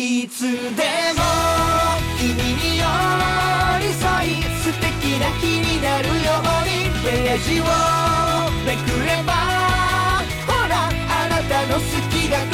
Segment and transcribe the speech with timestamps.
[0.00, 0.54] いつでも
[2.20, 2.84] 君に寄
[3.80, 6.78] り添い素敵な日になるように。
[7.02, 7.64] ページを
[8.66, 9.32] めくれば
[10.46, 11.80] ほらあなたの好
[12.10, 12.47] きが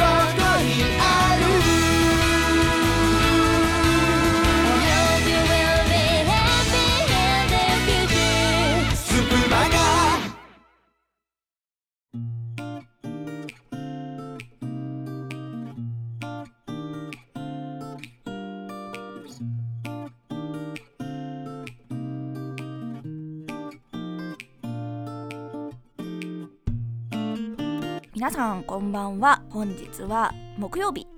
[28.14, 29.42] 皆さんこんばんは。
[29.50, 31.08] 本日は木曜日。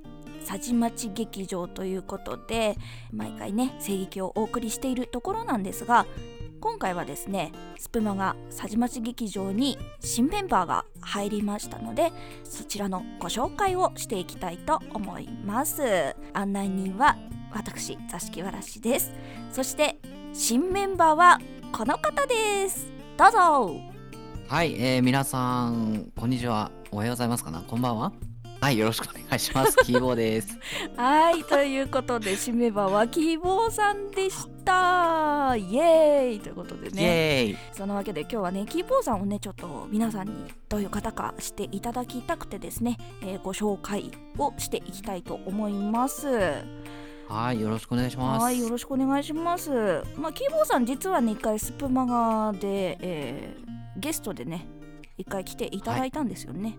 [0.41, 2.79] さじまち劇場ということで
[3.13, 6.07] 毎回ね声劇をお送りしているところなんですが
[6.61, 12.13] 今回はですねスプマがさじまち劇場に新メンバーが入りましたので
[12.45, 16.17] そちらのご紹介をしていきたいと思います。
[16.33, 17.19] 案内人は
[17.53, 19.13] 私座敷わらしです。
[19.53, 19.99] そして
[20.33, 21.41] 新メンバーは
[21.73, 22.91] この方です。
[23.19, 23.96] どうぞ。
[24.49, 26.71] はい、えー、皆さん、こんにちは。
[26.93, 28.13] おはようございますかなこんばんは。
[28.61, 29.77] はい、よろしくお願いします。
[29.85, 30.57] キーボーです。
[30.97, 37.57] はいということで締め場は希望さんでしたイエーイということでイねエーイ。
[37.73, 40.33] そのわけで今日はね希望さんをねちょっと皆さんに
[40.69, 46.29] どういう方かしていただきたくてですね、えーご紹介をしていきたいと思います
[47.29, 48.43] はい、よろしくお願いします。
[48.45, 49.71] はいよろしくお願いします
[50.17, 53.66] まあ希望さん実はね一回スプマガで、えー
[53.99, 54.67] ゲストでね
[55.19, 56.79] 一回来ていただいたんですよね、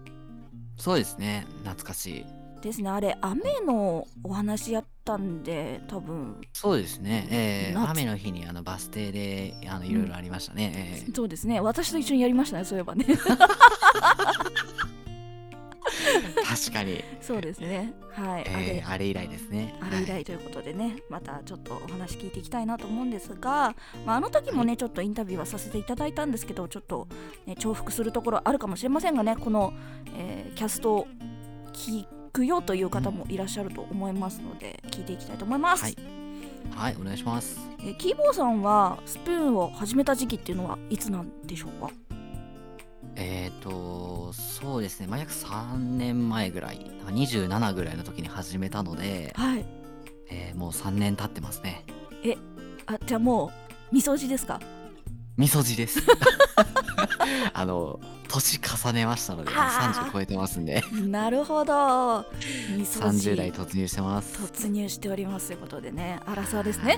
[0.78, 2.26] そうですね、懐かしい。
[2.62, 2.90] ですね。
[2.90, 6.42] あれ雨のお話やったんで多分。
[6.54, 7.92] そうですね、えー、夏。
[7.92, 11.04] 雨の日にあのバス停であのいろいろありましたね。
[11.06, 11.60] えーそうですね。
[11.60, 13.06] 私と一緒にやりましたねそういえばね
[16.58, 17.94] 確かに、そうですね。
[18.12, 19.06] はい、えー、あれ。
[19.06, 19.76] 以来ですね。
[19.80, 27.08] あれあれ以来ということでね、またちょっとお話聞いていきたいなと思うんですが、まあ、あの時もね、ちょっとインタビューはさせていただいたんですけどちょっと、
[27.46, 29.74] ね、重複するところあるかもしれませんがねこの、
[30.18, 31.08] えーキャストを
[31.72, 35.96] 聞くよという方もいらっしゃると思いますので、聞いていきたいと思います、はい。
[36.72, 37.60] はい、お願いします。
[37.80, 41.92] えーキーボーさんはスプーンを始めた時期っていうのはいつなんでしょうか？
[43.20, 49.66] えーと、そうですね、まあ、約3年前ぐらい、なんか27ぐらいの時に始めたので、はい。
[50.30, 51.86] えーもう3年経ってますね。
[52.86, 53.52] あじゃあも
[53.92, 54.60] うみそじですか？
[55.36, 56.02] みそじです。
[57.54, 59.94] あの年重ねましたので、あ。
[59.94, 62.26] ー30超えてますんで、なるほど。
[62.78, 64.38] みそじ30代突入してます。
[64.44, 66.98] 突入しておりますということでねアラサーですね。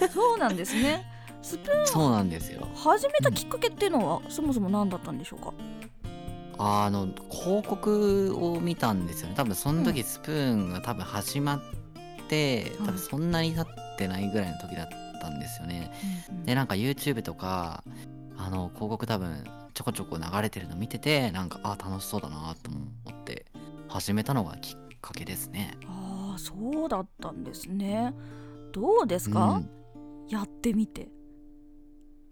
[0.00, 0.08] はい。
[0.12, 1.06] そうなんですね
[1.42, 1.86] スプーン。
[1.86, 2.66] そうなんですよ。
[2.74, 5.52] 始めたきっかけっていうのはそもそも何だったんでしょうか？
[6.58, 9.34] あの広告を見たんですよね。
[9.36, 11.60] 多分その時スプーンが多分始まっ
[12.28, 12.86] て、はい。
[12.86, 13.66] 多分そんなに経っ
[13.96, 14.88] てないぐらいの時だっ
[15.20, 15.92] たんですよね。
[16.44, 17.84] でなんか YouTube とか
[18.36, 19.44] あの広告多分
[19.74, 23.46] ちょこちょこ流れてるの見ててなんかあ楽しそうだなと思って
[23.86, 25.76] 始めたのがきっかけですね。
[25.86, 26.52] ああそ
[26.86, 28.12] うだったんですね。
[28.72, 29.70] どうですか、うん。
[30.28, 31.08] やってみて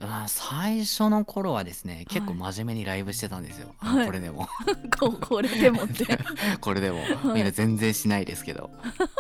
[0.01, 4.07] あ最初の頃はですね結構は真面目にライブしてたんですよ、はい。
[4.07, 4.49] これでも。
[4.99, 6.19] ここれでもって。
[6.61, 7.09] これでも、はい。
[7.35, 8.71] みんな全然しないですけど。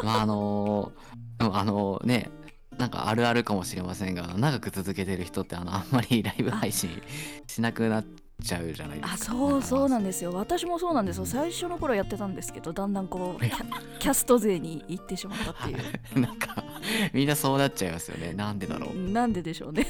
[0.02, 2.30] まああのーでもあのね
[2.78, 7.02] なんかあるあるかもしれませんが長く続けてる人ってあのあんまりライブ配信
[7.46, 8.04] しなくなっ
[8.42, 9.14] ちゃうじゃないですか。
[9.14, 10.32] あそうそうなんでですよ。
[10.32, 11.26] 私もそうなんですよ。
[11.26, 15.78] 最初の頃やってたんですけどだんだんこうキャスト勢に行ってしまったっていう。
[16.12, 16.64] す なんか
[17.12, 18.32] みんなそうなっちゃいますよね。
[18.32, 18.96] なんでだろう。
[18.96, 19.86] なんででしょうね。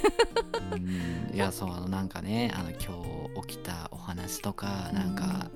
[0.73, 1.35] うん。
[1.35, 2.79] いやそうあのなんかねあの今
[3.43, 5.51] 日起きたお話とかなんか、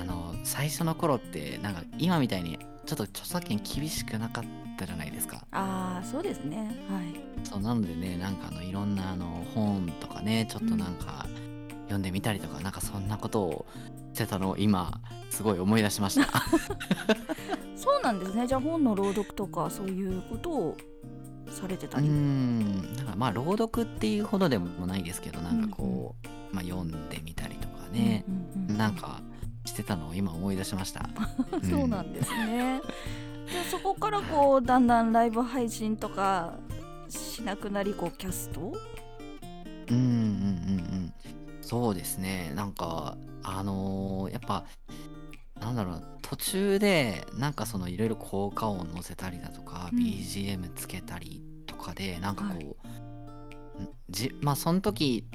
[0.00, 4.44] あの最初の頃ってなんか今みたいにちょっと著作権厳しくなかっ
[4.78, 5.44] たじゃないですか。
[5.50, 6.58] ああそうですね。
[6.88, 7.20] はい。
[7.44, 11.26] そうなのでねなんかあのいろんなあの本とかねちょっとなんか
[11.92, 13.66] 読んでみたりとか、なんかそんなことを
[14.14, 16.42] してたのを今すごい思い出しました。
[17.76, 18.46] そうなんですね。
[18.46, 20.76] じゃあ本の朗読とかそういうことを
[21.48, 28.78] されてたうり、んだからまあ朗読っていうほどでもないですけどなんかこう、まあ、読んでみたりとかね、うんうんうん。
[28.78, 29.20] なんか
[29.66, 31.08] してたのを今思い出しました。
[31.52, 31.70] うん。
[31.70, 32.80] そうなんですね。
[33.46, 36.54] でそこからこうだんだんライブ配信とか
[37.08, 38.72] しなくなりこうキャスト？
[39.90, 41.12] うんうんうんうん
[41.72, 42.52] そうですね。
[42.54, 44.66] なんかあのーやっぱ
[45.58, 49.98] なんだろう途中でなんかそのいろいろ効果音乗せたりだとか、うん。
[49.98, 52.60] BGM つけたりとかでなんかこう、は
[53.80, 53.84] い。
[53.84, 55.26] んじまあその時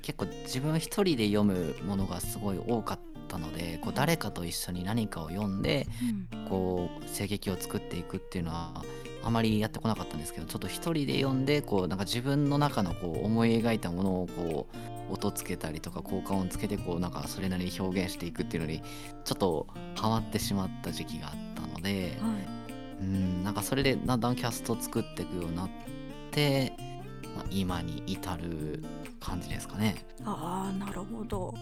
[0.00, 5.86] 結構自分一人で読むものがすごい多かっったのでこう誰かと一緒に何かを読んで
[6.32, 6.48] うん。
[6.48, 8.82] こう声劇を作っていくっていうのは
[9.24, 14.66] あまりやってこなかったんですけどちょっと一人で読んでこうなんか自分の中のこう思い描いたものをこ
[15.08, 18.82] う音つけたりとか効果音つけてこうなんかそれなりに表現していくっていうのに
[19.24, 19.66] ちょっと
[19.96, 22.54] ハマってしまった時期があったのではい。
[23.00, 25.70] うんなんかそれでだんだんキャスト作っていくようになっ
[26.30, 26.72] て、
[27.36, 28.82] まあ、今に至る
[29.20, 30.06] 感じですかね。
[30.24, 31.54] ああなるほど。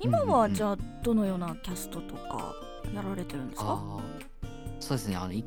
[0.00, 0.38] 今うんうんうん。
[0.40, 2.52] はじゃあどのようなキャストとか
[2.92, 3.66] やられてるんですか？
[3.68, 4.00] あー
[4.80, 5.16] そうですね。
[5.16, 5.46] あの一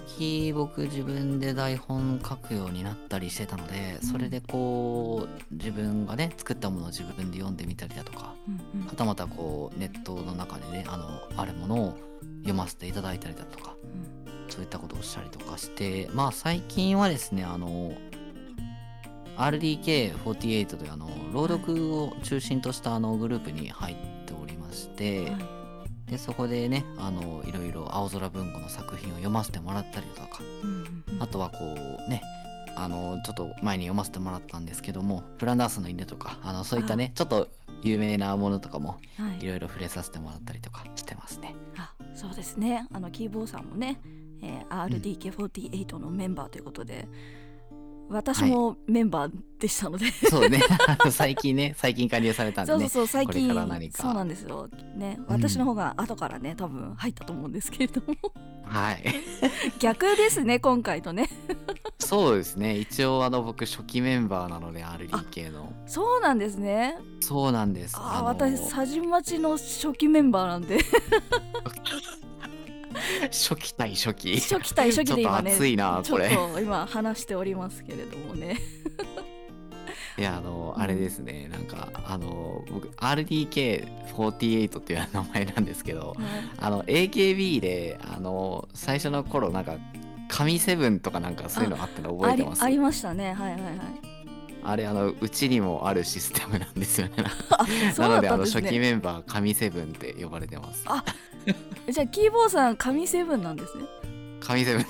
[0.00, 4.08] 時僕自分で台本書くようになったりしてたのでうん。
[4.08, 8.86] それでこう自分がね作ったものを自分で読んでみたりだとかうんうん。
[8.86, 11.06] はたまたこうネットの中でねあの
[11.36, 11.98] あるものを
[12.42, 14.50] 読ませていただいたりだとかうん。
[14.50, 17.94] そういったことをしたりとかしてまあ最近はですねあの
[19.36, 23.96] RDK48 というあの朗読を中心としたあのグループに入っ
[24.26, 25.63] ておりまして、はい
[26.08, 31.22] でそこでねあのいろいろ青空文庫の作品を読ませてもらったりだとかうんうんうん。
[31.22, 31.58] あとはこ
[32.06, 32.22] うね
[32.76, 37.48] あのちょっと前に読ませてもらったんですけどもフランダースの犬とかあのそういったねちょっと
[37.82, 39.44] 有名なものとかもはい。
[39.44, 41.54] いろいろ触れさせてもらったりとかしてますね。
[41.76, 42.86] あそうですね。
[42.92, 44.00] あのキーボーさんもね、
[44.42, 47.08] えー RDK48 のメンバーということで、
[48.14, 50.60] 私もメンバーでしたので、そうね。
[51.10, 52.78] 最近ね最近加入されたんでね。
[52.80, 54.02] そうそうそう最近これから何か。
[54.02, 54.68] そうなんですよ。
[54.96, 55.26] ねうん。
[55.34, 58.14] 私の方が後からね多分入ったと思うんですけれども。
[58.64, 59.04] はい。
[59.80, 61.28] 逆ですね今回とね。
[61.98, 62.78] そうですね。
[62.78, 65.72] 一応あの僕初期メンバーなので RDK の。
[65.86, 66.96] そうなんですね。
[67.20, 67.96] そうなんです。
[67.96, 70.78] ああの私佐治町の初期メンバーなんで
[73.30, 74.40] 初期対初期。
[74.40, 78.58] 初期対初期で今ねちょっと熱いなちょっこれと今話しておりますけれどもね。
[80.16, 80.82] いやあのうん。
[80.82, 81.48] あれですね。
[81.50, 86.14] なんかあの僕 RDK48 っていう名前なんですけど
[86.58, 89.76] あの AKB であの最初の頃なんか
[90.28, 92.62] 神セブンとかなんかそういうのあったの覚えてます？
[92.62, 93.32] ありましたね。
[93.34, 93.72] はいはいはい。
[94.66, 97.24] あれあのうちにもあるシステムなんですよね。
[97.98, 100.84] なのであの初期メンバー神セブンって呼ばれてます。
[100.86, 101.04] あ
[101.90, 103.84] じゃあキーボーさん神セブンなんですね。
[104.40, 104.86] 神セブン。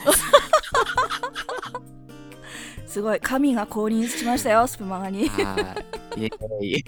[2.87, 5.29] すごい神が降臨しましたよスプマガに。
[5.29, 5.77] は
[6.17, 6.21] い。
[6.21, 6.85] イエーイ。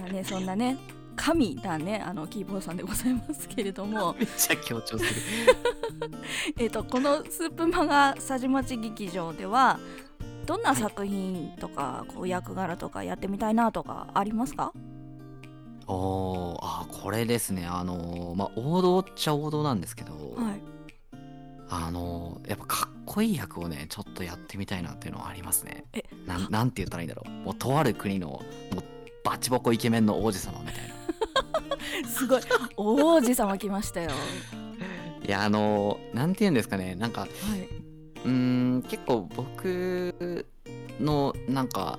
[0.00, 0.78] まあねそんなね
[1.16, 4.14] 神なねあのキーボーさんでございますけれども。
[4.18, 5.10] めっちゃ強調する。
[6.58, 9.78] えっとこのスープマガ佐治町劇場では
[10.46, 14.72] どんな作品とか、こう役柄とかやってみたいなとかありますか？
[15.86, 17.66] おーあこれですね。
[17.66, 20.60] あのまあ王道っちゃ王道なんですけど、はい。
[21.68, 25.84] あのやっぱかっこいい役をねちょっとやってみたいなっていうのはありますね。
[25.92, 27.30] えなんなんて言ったらいいんだろう。
[27.30, 28.42] もうとある国のも
[28.76, 28.84] う
[29.24, 30.74] バチボコイケメンの王子様みたい
[32.02, 32.08] な。
[32.08, 32.42] すごい。
[32.76, 34.10] 王子様来ましたよ。
[35.26, 36.94] いやあのなんて言うんですかね。
[36.94, 37.28] なんかはい。
[38.24, 40.46] うーん結構僕
[41.00, 41.98] のなんか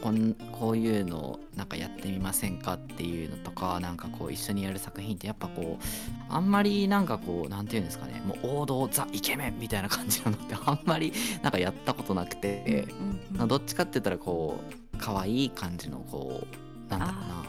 [0.00, 5.84] こんこういうのをなんかやってみませんかっていうのとかなんかこう一緒にやる作品ってやっぱこう
[6.28, 8.22] あんまりなんかこうなんて言うんですかね。
[8.24, 11.12] もう王道ザイケメンみたいな感じなのって あんまり
[11.42, 12.86] なんかやったことなくて、
[13.32, 14.60] うんうんどっちかって言ったらこ
[14.94, 17.44] う可愛い感じのこうなんだろうな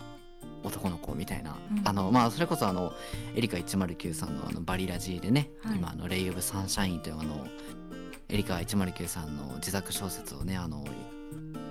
[0.63, 1.81] 男の子みたいな、うん。
[1.83, 2.93] あのまあそれこそあの
[3.35, 5.77] エリカ109さんのあのバリラジでね、はい。
[5.77, 7.45] 今あのレイ・オブ・サンシャインというあの
[8.29, 10.85] エリカ109さんの自作小説をねあの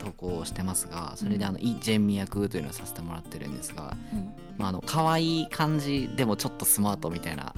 [0.01, 4.33] 投稿してますがそれであの、イ・ジェンミ役というのをさせてもらってるんですが、うん。
[4.57, 7.55] まあ、あの可愛い感じでもちょっとスマートみたいな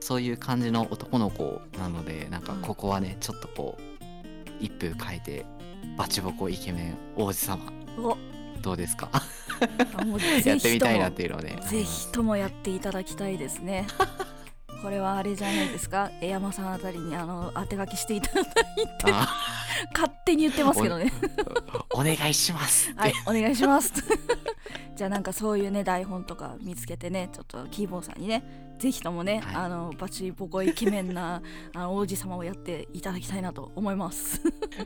[0.00, 3.82] そういう感じの男の子なのでなんかここはねちょっとこう
[4.60, 5.46] 一風変えて
[5.96, 7.72] バチボコイケメン王子様。
[7.98, 8.16] お。
[8.60, 9.08] どうですか？
[10.44, 11.56] やってみたいなっもていうので。
[11.62, 13.86] ぜひともやっていただきたいですね
[14.82, 16.10] これはあれじゃないですか？
[16.20, 18.52] 江山さんあたりにあの当て書きしていただいて。
[19.12, 19.28] あ。
[19.94, 21.12] 勝手に言ってますけどね。
[21.94, 22.92] お願いします。
[22.96, 23.92] はいお願いします。
[24.96, 28.42] じゃあなんかそういうね台本とか見つけてねちょっとキーボーさんにね
[28.78, 29.54] ぜひともね、はい。
[29.56, 31.42] あのバチボコイケメンな
[31.74, 34.40] あの王子様をやっていただきたいなと思います。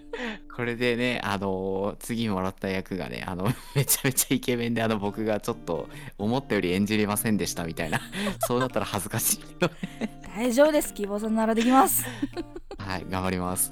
[0.54, 8.00] これでねあの次もらった役がねあの めちゃめちゃイケメンであの僕がちょっと思ったより演じれませんでしたみたいな
[8.40, 9.70] そうなったら恥ずかしいけど
[10.36, 12.04] 大丈夫ですキーボーさんならできます。
[12.78, 13.70] はい頑張ります。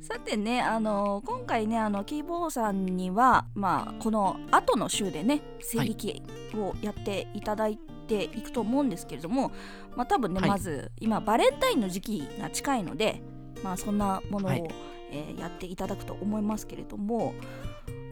[0.00, 5.40] さてねあの今回ねあのキーボーさんにはまあこの後の週でね
[5.72, 6.24] 声劇
[6.54, 7.78] をやっていただい
[8.10, 9.52] ていくと思うんですけれども、
[9.96, 10.50] まあ多分ね、はい。
[10.50, 13.22] まず今バレンタインの時期が近いので
[13.62, 14.64] まあそんなものを、はい。
[15.12, 17.34] えーやっていただくと思いますけれども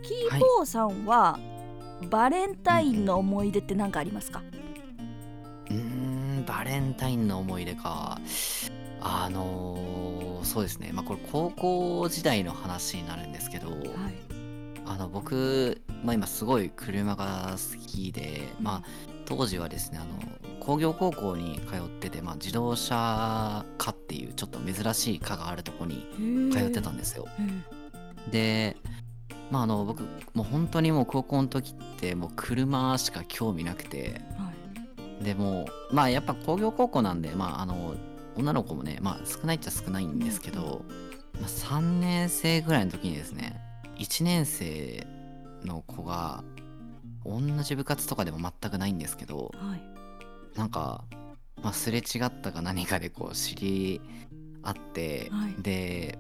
[0.03, 1.39] キーボーさんは、
[2.11, 4.43] バレンタインの思い出って何かありますか、
[5.71, 8.19] うーんバレンタインの思い出か。
[9.01, 10.91] あのーそうですね。
[10.93, 13.81] まあこれ高校時代の話になるんですけど、はい。
[14.87, 18.83] あの僕、まあ、今すごい車が好きで、まあ、
[19.29, 20.09] 当時はですねあの
[20.59, 26.07] 工業高校に通ってて、まあ、自動車科っていうちょっと珍しい科があるとこに
[26.51, 27.27] 通ってたんですよ。
[27.39, 27.63] うん。
[28.31, 28.79] で
[29.51, 34.23] まああの僕もう本当にもう高校の時ってもう車しか興味なくて。
[34.39, 34.51] は
[35.21, 35.25] い。
[35.25, 37.97] でもうまあやっぱ工業高校なんでまああの
[38.37, 40.85] 女の子もねまあ少ないっちゃ少ないんですけど、
[41.41, 43.61] まあ、3年生ぐらいの時にですね
[43.99, 45.07] 1年生
[45.65, 46.45] の子が
[47.29, 50.59] 同じ部活とかでも全くないんですけどはい。
[50.59, 51.05] なんか、
[51.63, 54.01] まあ、すれ違ったか何かでこう知り
[54.63, 55.63] 合って、はい。
[55.63, 56.19] で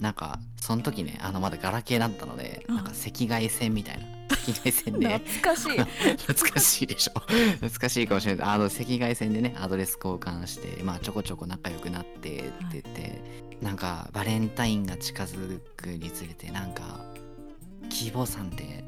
[0.00, 4.04] なんかその時ねあのまだガラケーだったのでなんか赤外線みたいな。
[4.30, 5.18] 赤外線で。
[5.18, 5.78] 懐かしい。
[6.16, 7.20] 懐かしいでしょ。
[7.20, 8.48] 懐かしいかもしれない。
[8.48, 13.22] あの赤外線でねアドレス交換してまあちょこちょこ仲良くなってって言って、
[13.60, 17.04] なんかバレンタインが近づくにつれてなんか
[17.90, 18.84] 「キーボーさんって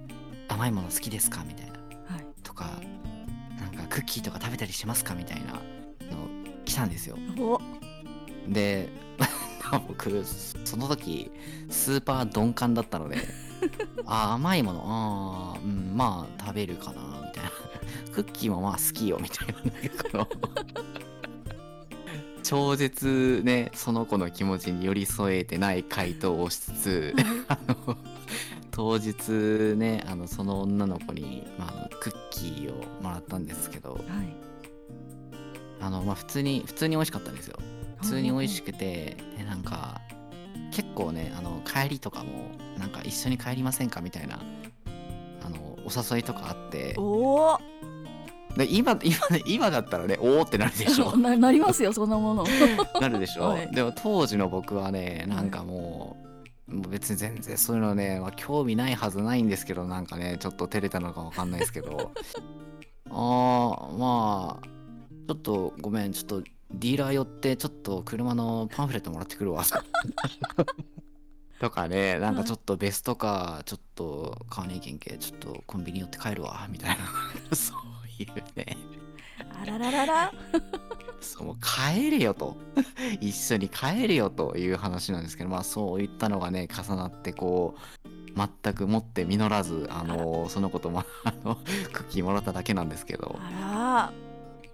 [0.55, 1.73] 甘いもの好きですか?」みたいな。
[2.15, 2.27] はい。
[2.43, 2.81] とか
[3.61, 5.15] なんかクッキーとか食べたりしますか？
[5.15, 5.61] みたいなの
[6.65, 7.17] 来たんですよ。
[7.39, 7.61] お。
[8.49, 8.89] で
[9.87, 10.25] 僕
[10.65, 11.31] その時
[11.69, 13.19] スーパー鈍感だったので
[14.07, 14.83] あ甘いもの
[15.57, 17.51] あー、うん、まあ食べるかなみたいな。
[18.13, 20.29] クッキーもまあ好きよみたいなこの。
[22.43, 27.15] 超絶ねその子の気持ちに寄り添えてない回答をしつつ
[27.47, 27.97] あの
[28.71, 34.01] 当日ねあのその女の子に、まあ、クッキーをもらったんですけどはい。
[35.81, 37.59] あの、まあ、普通に普通に美味しかったんですよ。
[38.01, 40.01] 普通に美味しくてでなんか
[40.73, 44.41] 結構ねあの帰りとかもなんか一緒に帰りませんかみたいな
[45.45, 46.95] あのお誘いとかあって。
[46.97, 47.59] おお
[48.57, 51.15] で今今ね今だったらねおおってなるでしょ。
[51.19, 52.45] ななりますよそんなもの。
[53.01, 53.71] なるでしょ、 はい。
[53.73, 56.30] でも当時の僕はねなんかもう
[56.89, 62.13] 別に全然そういうのね、まあ、興味ないはずないんですけどなんかねちょっと照れたのかわかんないですけど。
[63.11, 64.67] あーまあ
[65.27, 69.65] ちょっとごめんちょっとディーラー寄ってちょっと車のパンフレットもらってくるわ。
[71.61, 77.05] とかねなんかちょっとベストカーちょっと買わねえけんけちょっとコンビニ寄って帰るわみたいな。
[77.55, 78.77] そういうね
[79.61, 80.33] あらららら
[81.21, 82.57] そうもう帰れよと。
[83.21, 88.09] 一緒に帰れよという話なんですけどまあそういったのがね重なってこう
[88.65, 91.57] 全くもって実らずあのその子とも あの
[91.93, 93.39] クッキーもらっただけなんですけど。
[93.41, 94.13] あ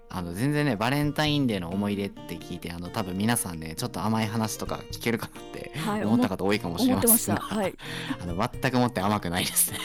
[0.08, 5.72] あの全然ねバレンタインデーの思い出って聞いてあの多分皆さんねちょっと甘い話とか聞けるかなって
[6.04, 7.34] 思った方多いかもしれません。
[7.34, 7.54] が、た。
[7.56, 7.74] はい。
[8.22, 9.78] あの全くもって甘くないですね。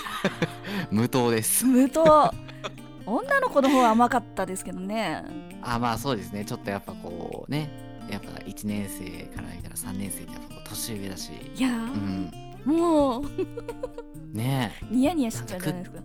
[0.92, 1.66] 無糖です。
[1.66, 2.32] 無糖
[3.16, 5.24] 女の子の方は甘かったですけどね。
[5.62, 6.46] あまあそうですね。
[6.46, 7.70] ちょっとやっぱこうね。
[8.10, 11.32] やっぱ1年生から見たら3年生ってやっぱ年上だし。
[11.56, 12.32] いやうー、ん。
[12.66, 13.24] もう。
[14.34, 14.74] ね。
[14.90, 16.02] ニヤニヤしちゃうじゃないですか。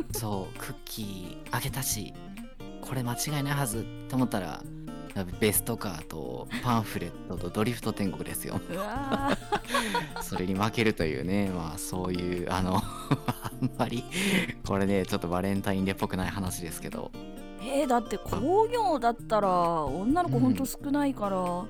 [0.00, 2.12] えそうクッキーあげたし
[2.80, 4.62] これ間違いないはずって思ったら
[5.40, 8.60] ベストカーとパンフレットとドリフト天国ですよ。
[10.22, 14.02] それに負けるというねまあそういうあの あんまり
[14.66, 17.12] これねちょっとバレンタインデーっぽくない話ですけど。
[17.14, 17.34] ー
[17.66, 21.64] えー、だって工業だったら女の子ほんと少ないから、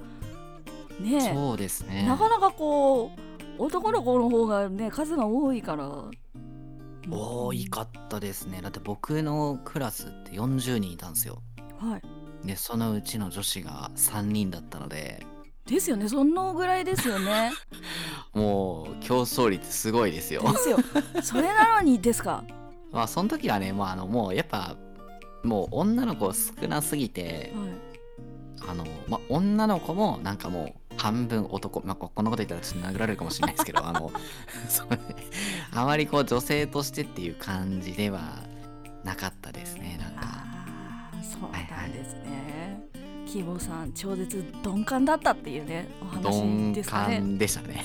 [1.01, 1.35] ねえ。
[1.35, 2.05] そうですね。
[2.07, 3.13] なかなかこ
[3.59, 5.91] う男の子の方がね数が多いから。
[7.11, 8.61] 多いかったですね。
[8.63, 11.43] だって僕のクラスって40人いたんですよ。
[11.79, 15.25] はいでそのうちの女子が3人だったので。
[15.67, 16.09] ですよね。
[16.09, 17.53] そのぐらいですよね。
[18.35, 20.43] もう競争率すごいですよ。
[20.43, 20.79] ですよ。
[21.23, 22.45] それなのにですか？
[22.93, 24.77] まあその時はねもうあのもうやっぱ
[25.43, 27.95] もう女の子少なすぎてはい。
[28.67, 34.11] あの、まあ、女の子もなんかもう半分男、まあ、ここんなこと言ったらちょっと殴られるかもしれないですけどあの
[35.73, 38.21] あまりこう女性としてっていう感じでは
[39.03, 40.21] なかったですねなんか。
[40.23, 40.34] ああ
[41.25, 42.81] そうなんですね、
[43.27, 47.19] キーボーさん超絶鈍感だったっていうねお話鈍ですかね。
[47.19, 47.83] 感でしたね。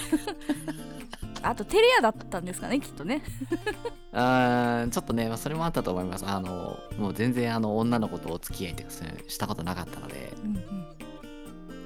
[1.41, 3.23] あとテレアだったんですかねきっとね。
[4.11, 6.25] あーちょっとね、まあ、それもあったと思います。
[6.27, 10.63] あのもう全然あの女の子とお付き合いとかしたことなかったのでうんうん。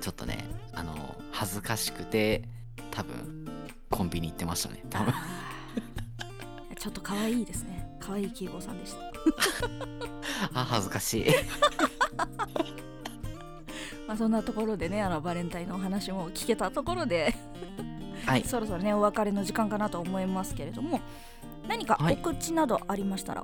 [0.01, 2.43] ちょっとねあの恥ずかしくて
[2.91, 3.47] 多分
[3.89, 5.13] コンビニ行ってましたね多分。
[6.77, 7.87] ちょっと可愛いですね。
[7.99, 8.99] 可愛いキーボーさんでした
[10.53, 11.25] あ恥ずかしい。
[14.07, 17.35] まあそんなところでねあのバレンタインのお話も聞けたところで
[18.25, 18.43] はい。
[18.47, 20.99] そろそろねお別れの時間かなと思いますけれども
[21.67, 22.17] 何かはい。
[22.21, 23.43] お口などありましたら、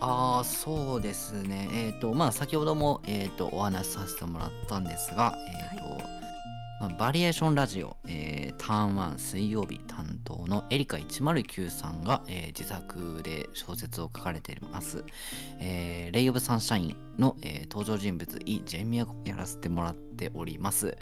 [0.00, 1.68] ああそうですね。
[1.72, 5.36] えっ、とまあ先ほども、えー、とお話しさせてもらったんですが、
[5.72, 5.85] えーと
[6.78, 15.04] まあ、バリエーションラジオ、えーターン1水曜日担当のエリカ109さんが、えー自作で小説を書かれています、
[15.58, 20.96] えーレイ・オブ・サンシャインの、えー登場人物イ・ジェミアをやらせてもらっております。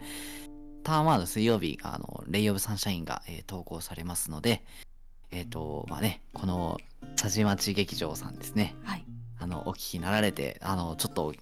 [0.84, 4.62] ターン1の水曜日あのレイ・オブ・サンシャインが、えー投稿されますので
[5.32, 6.78] えっ、とまあねこの
[7.16, 8.76] 佐治町劇場さんですね。
[8.84, 9.04] はい。
[9.40, 11.34] あのお聞きになられてあのちょっと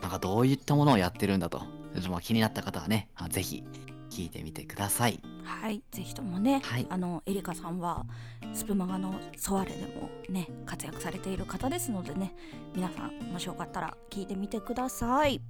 [0.00, 1.62] なんかどういったものをやってるんだと
[2.08, 3.64] まあ気になった方はねあぜひ
[4.10, 5.20] 聞いてみてください。
[5.42, 6.86] はいぜひともね、はい。
[6.88, 8.06] あのエリカさんは
[8.52, 12.34] スプマガのソワレでもね活躍されている方ですのでね
[12.74, 15.40] 皆さんもしよかったら聞いてみてください、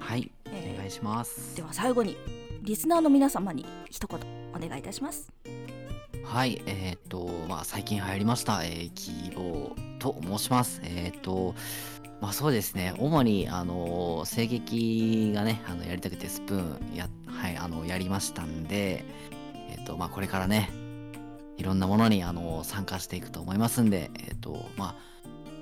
[0.00, 1.56] はいえーお願いします。
[1.56, 2.16] では最後に
[2.62, 4.18] リスナーの皆様に一言
[4.54, 5.30] お願いいたします。
[6.24, 10.80] はいえっ、とまあ最近流行りました、えー、希望と申します。
[10.82, 11.54] えっ、と
[12.20, 12.94] まあそうですね。
[12.98, 19.04] 主にあの声劇がねあのやりたくてスプーンやはいあのやりましたんで
[19.70, 20.70] えっ、とまあこれからね
[21.58, 24.94] いろんなものにあの参加していくと思いますんでえっ、とまあ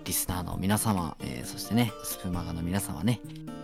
[0.05, 3.21] リスナーの皆様、えーそしてねスプーンマガの皆様ね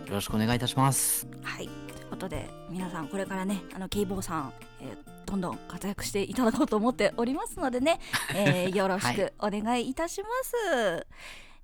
[0.07, 1.27] よろしくお願いいたします。
[1.43, 1.67] はい。
[1.67, 8.01] ということで皆さんこれからねあのケイボーさん、えーどんどん活躍していただこうと思っておりますのでね、
[8.35, 11.07] えー よろしくお願いいたします、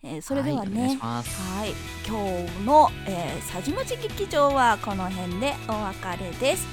[0.09, 1.21] えーそれではねは
[1.65, 1.73] い、
[2.07, 6.65] 今日の、えー、佐治町劇場はこの辺でお別れです。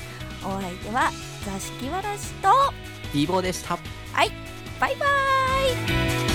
[0.44, 1.10] お相手は
[1.44, 2.48] 座敷わらしと
[3.12, 3.78] 希望でした。
[4.14, 4.30] バイ
[4.78, 6.33] バイ